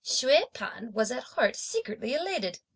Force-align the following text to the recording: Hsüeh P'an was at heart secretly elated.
Hsüeh 0.03 0.51
P'an 0.51 0.91
was 0.93 1.11
at 1.11 1.21
heart 1.21 1.55
secretly 1.55 2.15
elated. 2.15 2.57